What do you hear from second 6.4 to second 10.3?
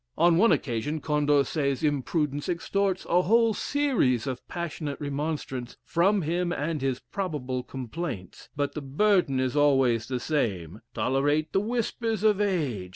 and his probable complaints but the burden is always the